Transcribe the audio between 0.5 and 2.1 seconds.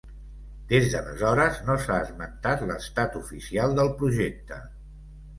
Des d'aleshores no s'ha